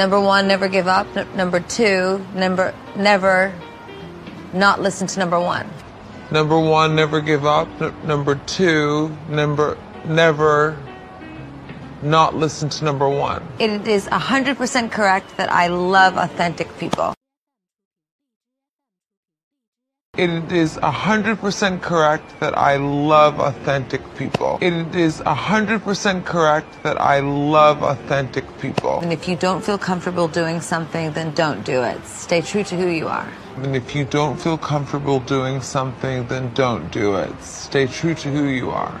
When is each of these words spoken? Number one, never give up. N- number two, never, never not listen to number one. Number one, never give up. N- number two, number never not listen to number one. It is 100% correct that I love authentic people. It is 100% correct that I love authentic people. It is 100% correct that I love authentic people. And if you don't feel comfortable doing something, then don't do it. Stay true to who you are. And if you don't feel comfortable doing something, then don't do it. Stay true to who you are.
Number 0.00 0.18
one, 0.18 0.48
never 0.48 0.66
give 0.66 0.88
up. 0.88 1.14
N- 1.14 1.28
number 1.36 1.60
two, 1.60 2.24
never, 2.34 2.74
never 2.96 3.52
not 4.54 4.80
listen 4.80 5.06
to 5.06 5.18
number 5.18 5.38
one. 5.38 5.68
Number 6.30 6.58
one, 6.58 6.96
never 6.96 7.20
give 7.20 7.44
up. 7.44 7.68
N- 7.82 7.94
number 8.06 8.36
two, 8.46 9.14
number 9.28 9.76
never 10.06 10.78
not 12.00 12.34
listen 12.34 12.70
to 12.70 12.84
number 12.86 13.10
one. 13.10 13.46
It 13.58 13.86
is 13.86 14.06
100% 14.06 14.90
correct 14.90 15.36
that 15.36 15.52
I 15.52 15.66
love 15.66 16.16
authentic 16.16 16.78
people. 16.78 17.12
It 20.20 20.52
is 20.52 20.76
100% 20.76 21.80
correct 21.80 22.40
that 22.40 22.58
I 22.58 22.76
love 22.76 23.40
authentic 23.40 24.02
people. 24.16 24.58
It 24.60 24.94
is 24.94 25.20
100% 25.20 26.26
correct 26.26 26.82
that 26.82 27.00
I 27.00 27.20
love 27.20 27.82
authentic 27.82 28.44
people. 28.60 29.00
And 29.00 29.14
if 29.14 29.26
you 29.26 29.34
don't 29.34 29.64
feel 29.64 29.78
comfortable 29.78 30.28
doing 30.28 30.60
something, 30.60 31.10
then 31.12 31.32
don't 31.32 31.64
do 31.64 31.82
it. 31.82 32.04
Stay 32.04 32.42
true 32.42 32.64
to 32.64 32.76
who 32.76 32.88
you 32.88 33.08
are. 33.08 33.32
And 33.56 33.74
if 33.74 33.94
you 33.94 34.04
don't 34.04 34.38
feel 34.38 34.58
comfortable 34.58 35.20
doing 35.20 35.62
something, 35.62 36.26
then 36.26 36.52
don't 36.52 36.92
do 36.92 37.14
it. 37.16 37.32
Stay 37.42 37.86
true 37.86 38.14
to 38.16 38.30
who 38.30 38.44
you 38.48 38.68
are. 38.68 39.00